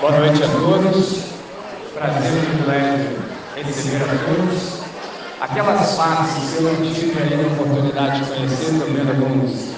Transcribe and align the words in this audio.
Boa 0.00 0.18
noite 0.18 0.42
a 0.42 0.48
todos. 0.48 1.24
Prazer 1.92 2.32
e 2.32 2.46
privilégio 2.46 3.18
receber 3.54 4.02
a 4.02 4.08
todos. 4.24 4.80
Aquelas 5.42 5.94
partes 5.94 6.54
que 6.54 6.64
eu 6.64 6.72
não 6.72 6.76
tive 6.76 7.22
ainda 7.22 7.44
a 7.44 7.52
oportunidade 7.52 8.20
de 8.20 8.30
conhecer, 8.30 8.72
vendo 8.72 9.10
alguns 9.10 9.74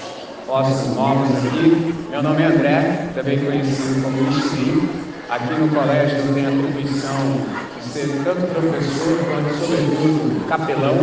ossos 0.49 0.95
novos 0.95 1.29
aqui. 1.39 2.07
Meu 2.09 2.23
nome 2.23 2.41
é 2.41 2.47
André, 2.47 3.09
também 3.17 3.45
conhecido 3.45 4.01
como 4.01 4.31
Ixi. 4.31 4.89
Aqui 5.29 5.55
no 5.55 5.69
colégio 5.71 6.19
eu 6.19 6.35
tenho 6.35 6.47
a 6.47 6.53
atribuição 6.53 7.47
de 7.83 7.89
ser 7.89 8.23
tanto 8.23 8.47
professor 8.47 9.19
quanto, 9.27 9.59
sobretudo, 9.59 10.47
capelão. 10.47 10.99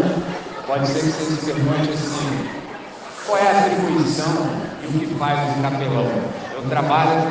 Pode 0.66 0.88
ser 0.88 1.00
que 1.02 1.12
você 1.12 1.36
se 1.36 1.46
pergunte 1.46 1.90
assim, 1.90 2.48
qual 3.26 3.38
é 3.38 3.48
a 3.48 3.66
atribuição 3.66 4.50
e 4.82 4.88
o 4.88 4.92
que 4.92 5.14
faz 5.16 5.58
o 5.58 5.62
capelão? 5.62 6.49
Eu 6.62 6.70
trabalho, 6.70 7.22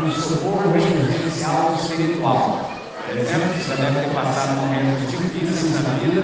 no 0.00 0.10
socorro 0.12 0.72
emergencial 0.74 1.76
espiritual. 1.78 2.70
Por 3.06 3.18
exemplo, 3.18 3.48
você 3.52 3.76
deve 3.76 4.00
ter 4.00 4.14
passado 4.14 4.56
momentos 4.56 5.10
difíceis 5.10 5.74
na 5.74 5.90
vida, 5.98 6.22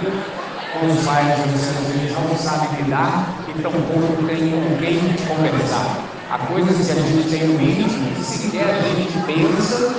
com 0.72 0.86
os 0.86 1.04
pais 1.04 1.36
de 1.36 1.42
vocês 1.42 2.10
não 2.16 2.34
sabem 2.38 2.82
lidar 2.82 3.34
e 3.48 3.60
tampouco 3.60 4.26
tem 4.26 4.50
com 4.50 4.76
quem 4.78 4.98
conversar. 5.28 5.98
Há 6.30 6.38
coisas 6.38 6.86
que 6.86 6.92
a 6.92 7.02
gente 7.02 7.28
tem 7.28 7.48
no 7.48 7.60
íntimo 7.60 8.14
que 8.14 8.24
sequer 8.24 8.64
a 8.64 8.80
gente 8.80 9.12
pensa 9.26 9.94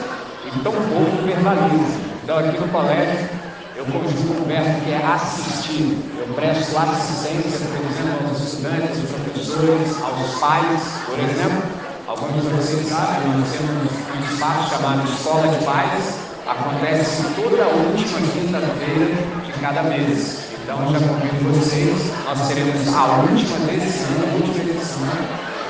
e 0.48 0.60
tampouco 0.64 1.24
verbaliza. 1.24 2.00
Então, 2.24 2.40
aqui 2.40 2.60
no 2.60 2.68
colégio, 2.70 3.30
eu 3.76 3.86
um 3.86 4.44
verbo 4.48 4.82
que 4.82 4.92
é 4.92 5.06
assistir. 5.06 6.00
Eu 6.18 6.34
presto 6.34 6.76
assistência, 6.76 7.68
por 7.68 7.86
exemplo, 7.92 8.28
aos 8.28 8.42
estudantes, 8.42 9.02
aos 9.02 9.10
professores, 9.22 10.02
aos 10.02 10.40
pais, 10.40 10.82
por 11.06 11.20
exemplo. 11.20 11.79
Alguns 12.10 12.42
de 12.42 12.50
vocês 12.50 12.88
sabem, 12.88 13.38
nós 13.38 13.52
temos 13.52 13.70
um 13.70 14.34
espaço 14.34 14.72
chamado 14.72 15.08
Escola 15.08 15.48
de 15.48 15.64
Pais, 15.64 16.16
acontece 16.48 17.22
toda 17.36 17.68
última 17.68 18.20
quinta-feira 18.34 19.14
de 19.46 19.54
cada 19.62 19.84
mês. 19.84 20.40
Então, 20.60 20.92
já 20.92 21.00
convido 21.02 21.54
vocês, 21.54 22.12
nós 22.26 22.48
teremos 22.48 22.88
a 22.96 23.06
última 23.06 23.58
ano, 23.58 24.26
a 24.26 24.36
última 24.38 24.72
edição, 24.74 25.06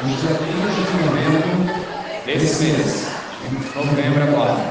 no 0.02 0.16
dia 0.16 0.34
30 0.34 0.64
de 0.80 0.94
novembro 1.04 1.76
desse 2.26 2.64
mês, 2.64 3.08
de 3.44 3.78
novembro 3.78 4.24
agora. 4.24 4.64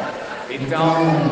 Então, 0.48 1.30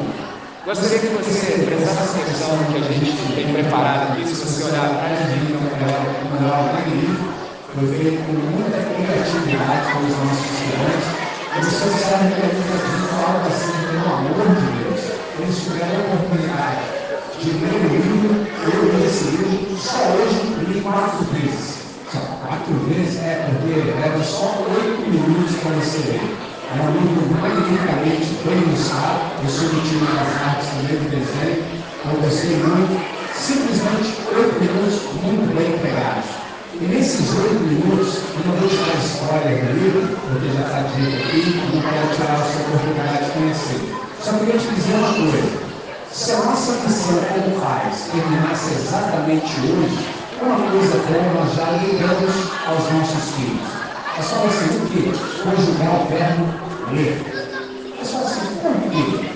gostaria 0.67 0.99
que 0.99 1.07
você 1.07 1.65
prestasse 1.65 2.21
atenção 2.21 2.59
no 2.59 2.75
que 2.75 2.77
a 2.77 2.93
gente 2.93 3.35
tem 3.35 3.55
preparado 3.55 4.13
aqui, 4.13 4.29
se 4.29 4.35
você 4.35 4.65
olhar 4.65 4.85
atrás 4.85 5.19
de 5.19 5.41
mim, 5.41 5.55
no 5.55 6.39
melhor 6.39 6.75
livro, 6.89 7.36
foi 7.77 7.89
feito 7.89 8.25
com 8.25 8.33
muita 8.33 8.79
criatividade 8.89 9.93
com 9.93 10.01
os 10.01 10.17
nossos 10.17 10.49
estudantes. 10.49 11.13
E 11.37 11.61
vocês 11.61 11.93
sabem 12.09 12.33
que 12.33 12.41
a 12.41 12.49
gente 12.49 12.65
fala 13.13 13.45
assim, 13.45 13.77
pelo 13.85 14.17
amor 14.17 14.49
de 14.57 14.65
Deus. 14.81 15.01
Eles 15.37 15.61
tiveram 15.61 15.93
a 15.93 16.15
oportunidade 16.17 16.81
de 17.37 17.51
ler 17.53 17.77
o 17.77 17.93
livro, 17.93 18.49
eu 18.65 18.81
li 18.81 19.05
esse 19.05 19.25
livro, 19.29 19.77
só 19.77 20.09
hoje 20.17 20.57
li 20.73 20.81
quatro 20.81 21.21
vezes. 21.37 21.85
Só 22.11 22.21
quatro 22.41 22.73
vezes? 22.89 23.21
É, 23.21 23.45
porque 23.45 23.93
era 23.93 24.25
só 24.25 24.57
oito 24.73 25.11
minutos 25.11 25.57
para 25.61 25.77
você 25.77 25.99
ler. 26.09 26.33
É 26.73 26.81
um 26.81 26.97
livro 26.97 27.29
magnificamente 27.37 28.41
bem 28.41 28.57
ilustrado. 28.57 29.21
Eu 29.45 29.51
sou 29.51 29.69
do 29.69 29.85
time 29.85 30.01
das 30.17 30.33
artes 30.49 30.69
também 30.73 30.97
do 30.97 31.11
desenho, 31.13 31.61
então 32.01 32.23
gostei 32.25 32.57
muito. 32.57 33.05
Simplesmente 33.37 34.17
oito 34.33 34.61
minutos 34.65 35.03
muito 35.21 35.55
bem 35.55 35.75
empregados. 35.77 36.46
E 36.79 36.85
nesses 36.89 37.33
oito 37.39 37.65
minutos, 37.65 38.21
eu 38.37 38.53
não 38.53 38.61
vou 38.61 38.69
tirar 38.69 38.93
a 38.93 39.01
história 39.01 39.65
do 39.65 39.73
livro, 39.81 40.13
porque 40.29 40.53
já 40.53 40.61
está 40.61 40.81
dito 40.93 41.17
aqui, 41.17 41.57
não 41.73 41.81
quero 41.81 42.09
tirar 42.13 42.37
a 42.37 42.45
sua 42.45 42.61
oportunidade 42.69 43.25
de 43.25 43.31
conhecer. 43.31 43.81
Só 44.21 44.33
queria 44.37 44.59
te 44.61 44.75
dizer 44.75 44.95
uma 44.97 45.09
coisa. 45.09 45.67
Se 46.13 46.33
a 46.33 46.37
nossa 46.37 46.73
missão 46.85 47.17
como 47.33 47.61
pais 47.61 48.11
terminasse 48.13 48.75
exatamente 48.75 49.57
hoje, 49.65 50.05
é 50.39 50.45
uma 50.45 50.71
coisa 50.71 50.99
boa, 51.01 51.33
nós 51.33 51.55
já 51.57 51.71
ligamos 51.81 52.35
aos 52.69 52.93
nossos 52.93 53.25
filhos. 53.33 53.69
É 54.19 54.23
só 54.23 54.37
assim, 54.45 54.77
o 54.77 54.87
quê? 54.93 55.17
Conjugar 55.45 55.97
o 55.97 56.07
verbo 56.13 56.45
ler. 56.93 57.25
É 57.99 58.05
só 58.05 58.19
assim, 58.19 58.53
por 58.61 58.77
quê? 58.93 59.33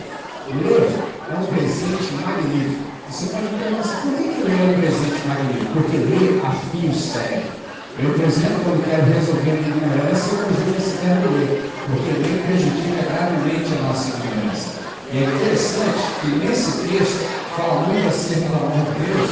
Ler 0.61 0.93
é 1.31 1.41
um 1.41 1.47
presente 1.47 2.13
magnífico. 2.21 2.90
Você 3.11 3.27
pode 3.27 3.49
perguntar, 3.49 4.03
por 4.03 4.15
que 4.15 4.23
ler 4.23 4.55
é 4.55 4.71
um 4.71 4.81
presente 4.81 5.27
magnífico? 5.27 5.73
Porque 5.75 5.97
ler 5.99 6.41
afia 6.47 6.91
o 6.91 6.95
cérebro. 6.95 7.51
Eu, 7.99 8.15
por 8.15 8.25
exemplo, 8.25 8.63
quando 8.63 8.87
quero 8.87 9.03
resolver 9.11 9.51
a 9.51 9.55
ignorância, 9.67 10.31
eu 10.31 10.47
uso 10.47 10.79
esse 10.79 10.95
verbo 11.03 11.27
ler, 11.35 11.75
porque 11.91 12.11
ler 12.23 12.39
prejudica 12.47 13.03
gravemente 13.11 13.67
a 13.67 13.83
nossa 13.83 14.15
ignorância. 14.15 14.79
E 15.11 15.19
é 15.19 15.23
interessante 15.27 16.03
que 16.23 16.29
nesse 16.39 16.71
texto 16.87 17.27
fala 17.59 17.83
muito 17.91 18.07
acerca 18.07 18.47
do 18.47 18.55
amor 18.63 18.79
de 18.79 19.03
Deus, 19.03 19.31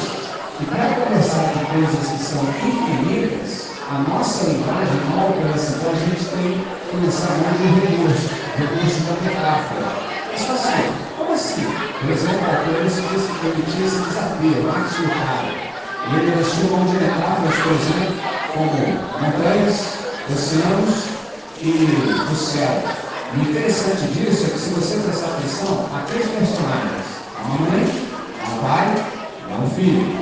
e 0.58 0.64
para 0.66 0.98
conversar 0.98 1.54
de 1.54 1.62
coisas 1.70 2.02
que 2.02 2.18
são 2.18 2.42
infinitas, 2.58 3.78
a 3.86 4.02
nossa 4.10 4.42
linguagem 4.50 5.06
não 5.06 5.22
alcança. 5.22 5.78
Então 5.78 5.94
a 5.94 6.02
gente 6.02 6.26
tem 6.34 6.66
que 6.66 6.90
começar 6.90 7.30
mais 7.46 7.54
de 7.62 7.78
recurso, 7.78 8.26
recurso 8.58 8.98
da 9.06 9.14
metáfora. 9.22 9.86
Isso 10.34 10.50
assim, 10.50 11.07
Ateus 11.38 12.94
disse 12.94 13.28
que 13.30 13.38
permitia 13.46 13.86
esse 13.86 13.98
desafio, 14.10 14.62
Max 14.66 14.98
Lucado. 14.98 15.54
Ele 16.10 16.32
investiu 16.32 16.70
mão 16.70 16.84
de 16.86 16.94
metáforas, 16.98 17.54
por 17.62 17.72
exemplo, 17.78 18.14
como 18.54 18.74
montanhas, 19.22 19.76
oceanos 20.32 20.94
e 21.62 21.70
o 22.32 22.34
céu. 22.34 22.82
O 23.30 23.40
interessante 23.40 24.02
disso 24.14 24.46
é 24.46 24.50
que 24.50 24.58
se 24.58 24.70
você 24.70 24.96
prestar 24.98 25.26
atenção, 25.26 25.86
há 25.94 26.02
três 26.10 26.26
personagens. 26.26 27.06
A 27.38 27.42
mãe, 27.62 27.86
o 28.42 28.58
pai 28.60 28.88
e 29.46 29.64
o 29.64 29.70
filho. 29.76 30.18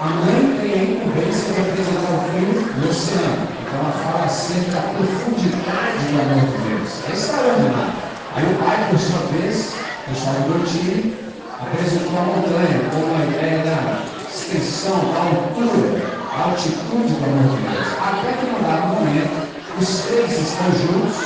A 0.00 0.06
mãe 0.06 0.58
tem 0.62 0.72
a 0.72 0.84
incumbência 0.84 1.52
de 1.52 1.60
apresentar 1.60 2.16
o 2.16 2.32
filho 2.32 2.56
no 2.80 2.88
oceano. 2.88 3.44
Então 3.60 3.80
ela 3.80 3.92
fala 3.92 4.24
acerca 4.24 4.70
da 4.72 4.82
profundidade 4.96 6.00
do 6.08 6.20
amor 6.20 6.48
de 6.48 6.58
Deus. 6.64 7.04
É 7.08 7.12
extraordinário. 7.12 7.92
Aí 8.34 8.44
o 8.44 8.56
pai, 8.56 8.88
por 8.90 8.98
sua 8.98 9.20
vez, 9.32 9.86
o 10.08 10.14
Charles 10.14 10.46
Gautier 10.46 11.14
apresentou 11.60 12.18
a 12.18 12.22
montanha 12.22 12.78
como 12.92 13.14
a 13.16 13.26
ideia 13.26 13.58
da 13.64 14.04
extensão, 14.30 15.12
da 15.12 15.18
altura, 15.18 15.98
da 16.30 16.44
altitude 16.44 17.12
do 17.12 17.26
de 17.26 17.62
Deus. 17.66 17.88
Até 17.98 18.32
que 18.38 18.46
no 18.46 18.62
dado 18.62 18.86
momento, 18.94 19.48
os 19.80 19.98
três 20.04 20.30
estão 20.30 20.70
juntos, 20.70 21.16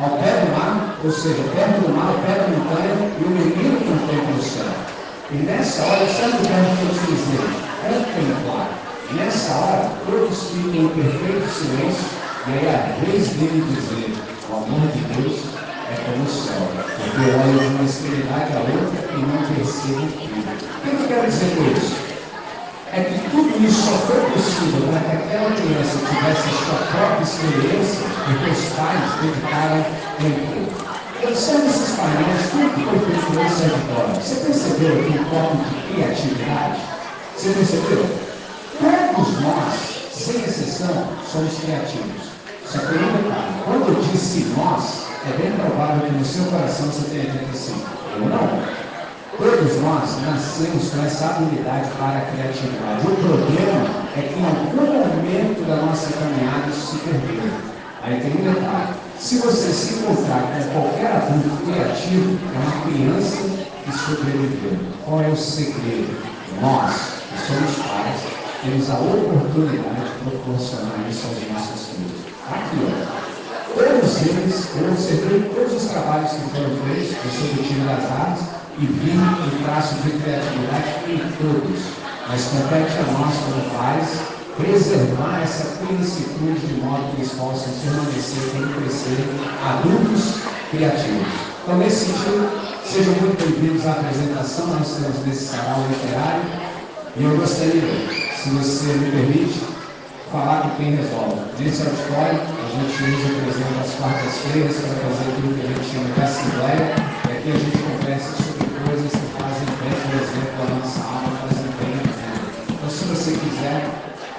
ao 0.00 0.16
pé 0.18 0.40
do 0.40 0.56
mar, 0.56 0.96
ou 1.04 1.10
seja, 1.10 1.42
perto 1.54 1.80
do 1.82 1.94
mar, 1.94 2.14
pé 2.24 2.32
da 2.32 2.48
montanha, 2.48 3.12
e 3.20 3.24
o 3.24 3.28
menino 3.28 3.78
contempla 3.80 4.36
o 4.36 4.42
céu. 4.42 4.72
E 5.30 5.36
nessa 5.36 5.82
hora, 5.82 6.06
sabe 6.06 6.32
o 6.32 6.40
que 6.40 6.48
eu 6.48 6.88
quis 6.88 7.16
dizer? 7.18 7.44
Contemplar. 7.84 8.68
Nessa 9.12 9.52
hora, 9.54 9.90
todos 10.06 10.50
ficam 10.50 10.84
em 10.84 10.88
perfeito 10.88 11.48
silêncio, 11.50 12.06
e 12.46 12.52
aí 12.52 12.68
a 12.68 13.04
vez 13.04 13.28
dele 13.28 13.64
dizer: 13.68 14.16
o 14.48 14.56
amor 14.56 14.88
de 14.88 15.00
Deus 15.14 15.63
é 15.90 15.94
como 16.04 16.24
o 16.24 16.28
céu, 16.28 16.68
porque 16.96 17.30
olho 17.30 17.58
de 17.58 17.66
uma 17.66 17.84
extremidade 17.84 18.52
à 18.52 18.60
outra 18.60 19.00
e 19.12 19.18
não 19.20 19.40
percebo 19.54 20.06
tudo. 20.16 20.40
O 20.40 20.96
que 20.96 21.02
eu 21.02 21.08
quero 21.08 21.26
dizer 21.26 21.56
com 21.56 21.64
isso? 21.76 21.96
É 22.92 23.02
que 23.02 23.30
tudo 23.30 23.64
isso 23.64 23.82
só 23.82 23.98
foi 24.06 24.20
possível 24.30 24.88
para 24.88 25.00
que 25.00 25.16
aquela 25.16 25.50
criança 25.50 25.98
tivesse 25.98 26.48
sua 26.64 26.78
própria 26.90 27.22
experiência, 27.22 28.06
porque 28.24 28.50
os 28.50 28.64
pais 28.76 29.06
dedicaram 29.20 29.84
tempo. 30.18 30.94
Observe 31.24 31.66
esses 31.66 31.96
painéis, 31.96 32.50
tudo 32.50 32.74
que 32.74 32.84
foi 32.84 32.98
feito 32.98 33.40
essa 33.40 33.64
vitória. 33.64 34.14
Você 34.20 34.34
percebeu 34.44 34.92
aqui 35.00 35.18
um 35.18 35.24
pouco 35.24 35.56
de 35.56 35.94
criatividade? 35.94 36.80
Você 37.36 37.48
percebeu? 37.50 38.06
Todos 38.78 39.40
nós, 39.40 39.74
sem 40.12 40.36
exceção, 40.42 41.08
somos 41.30 41.58
criativos. 41.58 42.34
Só 42.66 42.78
que 42.78 42.94
um 42.94 43.22
detalhe, 43.22 43.54
quando 43.64 43.88
eu 43.88 44.02
disse 44.02 44.44
nós, 44.56 45.03
é 45.26 45.36
bem 45.38 45.52
provável 45.52 46.06
que 46.06 46.12
no 46.12 46.24
seu 46.24 46.44
coração 46.44 46.86
você 46.86 47.08
tenha 47.08 47.24
dito 47.24 47.50
assim, 47.50 47.82
eu 48.14 48.28
não. 48.28 48.84
Todos 49.38 49.80
nós 49.80 50.20
nascemos 50.22 50.90
com 50.90 51.02
essa 51.02 51.26
habilidade 51.26 51.88
para 51.98 52.18
a 52.18 52.26
criatividade. 52.30 53.06
O 53.06 53.16
problema 53.16 54.04
é 54.16 54.22
que 54.22 54.38
em 54.38 54.44
algum 54.44 54.76
momento 54.76 55.66
da 55.66 55.76
nossa 55.76 56.12
caminhada 56.12 56.68
isso 56.68 56.92
se 56.92 56.98
perdeu. 56.98 57.50
Aí 58.02 58.20
tem 58.20 58.30
um 58.32 58.52
detalhe. 58.52 58.94
Se 59.18 59.38
você 59.38 59.72
se 59.72 59.94
encontrar 59.94 60.42
com 60.42 60.80
qualquer 60.80 61.10
adulto 61.16 61.64
criativo, 61.64 62.38
é 62.54 62.58
uma 62.58 62.84
criança 62.84 63.38
que 63.84 63.92
sobreviveu. 63.92 64.78
Qual 65.04 65.22
é 65.22 65.28
o 65.28 65.36
segredo? 65.36 66.22
Nós, 66.60 66.94
que 67.32 67.46
somos 67.46 67.76
pais, 67.76 68.20
temos 68.62 68.90
a 68.90 68.94
oportunidade 68.94 70.04
de 70.04 70.30
proporcionar 70.30 71.00
isso 71.10 71.26
aos 71.26 71.52
nossos 71.52 71.88
filhos. 71.88 72.20
Aqui, 72.52 72.76
ó. 72.84 73.33
Eu 74.26 74.90
observei 74.90 75.50
todos 75.54 75.74
os 75.74 75.90
trabalhos 75.90 76.30
que 76.30 76.48
foram 76.48 76.70
feitos, 76.86 77.14
eu 77.24 77.30
sou 77.30 77.62
time 77.62 77.84
das 77.84 78.10
artes, 78.10 78.44
e 78.78 78.86
vi 78.86 79.10
o 79.12 79.62
traço 79.62 79.96
de 79.96 80.10
criatividade 80.12 81.12
em 81.12 81.18
todos. 81.36 81.80
Mas 82.26 82.44
compete 82.44 82.96
a 83.00 83.12
nós, 83.12 83.34
como 83.44 83.60
pais, 83.76 84.08
preservar 84.56 85.42
essa 85.42 85.76
clicitude 85.84 86.66
de 86.66 86.80
modo 86.80 87.10
que 87.10 87.16
eles 87.20 87.32
possam 87.32 87.68
permanecer 87.82 88.48
e 88.56 88.80
crescer 88.80 89.28
adultos 89.62 90.36
criativos. 90.70 91.28
Então, 91.62 91.76
nesse 91.76 92.06
sentido, 92.06 92.48
sejam 92.82 93.12
muito 93.20 93.44
bem-vindos 93.44 93.86
à 93.86 93.90
apresentação. 93.92 94.68
Nós 94.68 94.88
temos 94.88 95.26
nesse 95.26 95.44
sarau 95.48 95.84
literário 95.86 96.44
e 97.18 97.24
eu 97.24 97.36
gostaria, 97.36 97.82
se 98.42 98.48
você 98.48 98.86
me 98.86 99.10
permite, 99.10 99.73
falar 100.34 100.62
com 100.62 100.70
quem 100.70 100.96
resolve. 100.96 101.38
Nesse 101.60 101.82
auditório, 101.86 102.42
a 102.42 102.68
gente 102.74 103.02
usa, 103.06 103.28
por 103.38 103.48
exemplo, 103.54 103.80
as 103.80 103.94
quartas-feiras 103.94 104.74
para 104.74 104.98
fazer 105.06 105.30
aquilo 105.30 105.54
que 105.54 105.62
a 105.62 105.68
gente 105.70 105.86
chama 105.94 106.10
de 106.10 106.20
assembleia, 106.20 106.94
e 107.22 107.32
aqui 107.38 107.50
a 107.54 107.58
gente 107.62 107.78
conversa 107.78 108.30
sobre 108.42 108.66
coisas 108.82 109.12
que 109.12 109.26
fazem 109.38 109.70
bem, 109.78 109.94
por 109.94 110.14
exemplo, 110.18 110.58
a 110.58 110.66
nossa 110.74 111.00
alma, 111.06 111.30
fazem 111.38 111.70
bem 111.78 111.94
a. 111.94 112.72
Então, 112.72 112.90
se 112.90 113.04
você 113.04 113.30
quiser, 113.30 113.86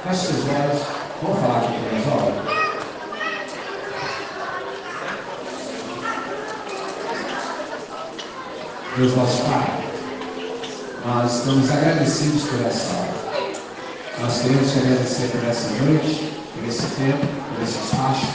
feche 0.03 0.27
seus 0.27 0.43
olhos, 0.51 0.81
vamos 1.23 1.39
falar 1.39 1.61
com 1.61 1.71
quem 1.71 1.87
resolve. 1.97 2.55
Deus 8.97 9.15
nosso 9.15 9.43
Pai, 9.43 9.83
nós 11.05 11.35
estamos 11.39 11.71
agradecidos 11.71 12.43
por 12.43 12.65
essa 12.65 12.93
hora. 12.95 13.14
Nós 14.21 14.39
queremos 14.39 14.71
te 14.71 14.79
agradecer 14.79 15.27
por 15.27 15.43
essa 15.43 15.69
noite, 15.83 16.31
por 16.55 16.63
esse 16.69 16.87
tempo, 16.95 17.19
por 17.19 17.61
esse 17.61 17.77
espaço, 17.83 18.27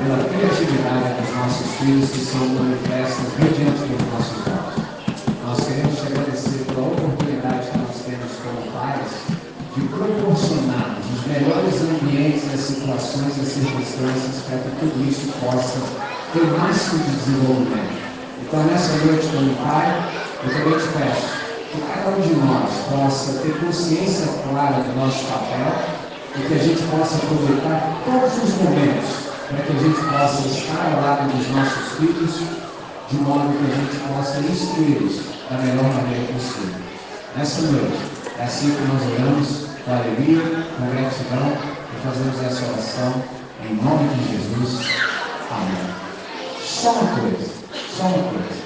pela 0.00 0.24
criatividade 0.24 1.20
dos 1.20 1.36
nossos 1.36 1.76
filhos 1.76 2.08
que 2.08 2.24
são 2.24 2.40
manifestas 2.56 3.26
mediante 3.36 3.84
dos 3.84 4.00
nossos 4.16 4.40
olhos. 4.48 4.80
Nós 5.44 5.60
queremos 5.68 6.00
te 6.00 6.06
agradecer 6.06 6.64
pela 6.64 6.88
oportunidade 6.88 7.68
que 7.68 7.78
nós 7.78 7.96
temos 8.00 8.32
como 8.40 8.72
pais 8.72 9.12
de 9.76 9.80
proporcionar 9.88 10.96
os 11.04 11.26
melhores 11.28 11.82
ambientes, 11.84 12.54
as 12.54 12.60
situações, 12.60 13.38
as 13.38 13.48
circunstâncias 13.48 14.40
para 14.48 14.56
que 14.56 14.70
tudo 14.80 15.04
isso 15.06 15.28
possa 15.44 15.80
ter 16.32 16.46
máximo 16.58 17.04
de 17.04 17.10
desenvolvimento. 17.10 18.06
Então, 18.40 18.64
nessa 18.64 19.04
noite, 19.04 19.26
como 19.28 19.54
pai, 19.56 20.00
eu 20.44 20.50
também 20.50 20.78
te 20.78 20.88
peço 20.96 21.35
que 21.76 21.82
cada 21.92 22.16
um 22.16 22.20
de 22.20 22.34
nós 22.36 22.70
possa 22.88 23.38
ter 23.40 23.60
consciência 23.60 24.26
clara 24.48 24.82
do 24.82 24.96
nosso 24.96 25.24
papel 25.26 25.72
e 26.36 26.40
que 26.48 26.54
a 26.54 26.58
gente 26.58 26.82
possa 26.84 27.16
aproveitar 27.16 27.98
todos 28.04 28.32
os 28.42 28.54
momentos 28.62 29.26
para 29.48 29.62
que 29.62 29.72
a 29.72 29.80
gente 29.80 30.00
possa 30.00 30.48
estar 30.48 30.92
ao 30.92 31.02
lado 31.02 31.36
dos 31.36 31.48
nossos 31.48 31.98
filhos 31.98 32.40
de 33.08 33.16
modo 33.18 33.52
que 33.58 33.70
a 33.70 33.76
gente 33.76 33.96
possa 34.08 34.40
instruí-los 34.40 35.20
da 35.50 35.58
melhor 35.58 35.84
maneira 35.84 36.32
possível. 36.32 36.80
Nessa 37.36 37.62
noite, 37.62 37.98
é 38.38 38.42
assim 38.42 38.70
que 38.70 38.82
nós 38.82 39.02
oramos, 39.12 39.66
com 39.84 39.92
alegria, 39.92 40.66
com 40.76 40.90
gratidão 40.90 41.52
e 41.92 42.02
fazemos 42.02 42.42
essa 42.42 42.72
oração 42.72 43.22
em 43.62 43.74
nome 43.76 44.08
de 44.14 44.32
Jesus. 44.32 44.86
Amém. 45.50 45.94
Só 46.64 46.92
uma 46.92 47.20
coisa, 47.20 47.52
só 47.96 48.04
uma 48.04 48.30
coisa. 48.30 48.65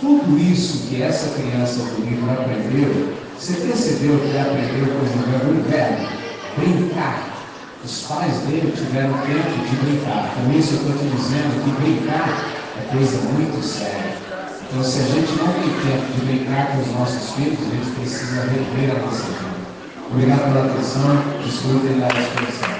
Tudo 0.00 0.38
isso 0.38 0.88
que 0.88 1.02
essa 1.02 1.38
criança 1.38 1.82
livro 2.00 2.30
aprendeu, 2.30 3.14
você 3.38 3.52
percebeu 3.52 4.18
que 4.18 4.28
ele 4.28 4.38
aprendeu, 4.38 4.86
por 4.96 5.04
exemplo, 5.04 5.52
no 5.52 5.60
inverno? 5.60 6.08
Brincar. 6.56 7.28
Os 7.84 8.02
pais 8.02 8.38
dele 8.46 8.72
tiveram 8.74 9.12
tempo 9.12 9.50
de 9.68 9.76
brincar. 9.76 10.34
Com 10.34 10.58
isso 10.58 10.74
eu 10.74 10.78
estou 10.80 10.96
te 10.96 11.16
dizendo 11.16 11.64
que 11.64 11.82
brincar 11.82 12.28
é 12.78 12.96
coisa 12.96 13.18
muito 13.32 13.62
séria. 13.62 14.16
Então, 14.68 14.82
se 14.82 15.00
a 15.00 15.02
gente 15.02 15.32
não 15.36 15.52
tem 15.52 15.70
tempo 15.84 16.12
de 16.14 16.24
brincar 16.24 16.72
com 16.72 16.80
os 16.80 16.92
nossos 16.92 17.34
filhos, 17.34 17.58
a 17.60 17.74
gente 17.74 17.90
precisa 17.90 18.42
rever 18.42 18.96
a 18.96 19.00
nossa 19.04 19.24
vida. 19.24 19.60
Obrigado 20.10 20.52
pela 20.52 20.66
atenção. 20.66 21.22
Desculpe 21.44 21.88
a 21.88 22.08
expressão. 22.08 22.79